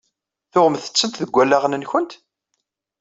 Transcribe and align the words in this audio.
Tuɣemt-tent 0.51 1.19
deg 1.21 1.35
allaɣen-nkent? 1.41 2.11